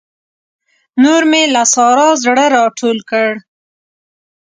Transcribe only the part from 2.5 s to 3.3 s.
راټول کړ.